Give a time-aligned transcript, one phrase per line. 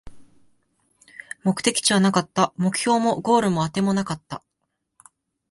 [1.43, 4.41] 目的地はなかった、目標もゴールもあてもなかった